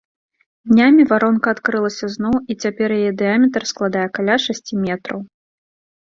[0.69, 5.19] Днямі варонка адкрылася зноў і цяпер яе дыяметр складае каля шасці метраў.